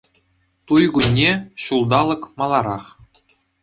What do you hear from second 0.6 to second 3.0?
Туй кунне— ҫулталӑк маларах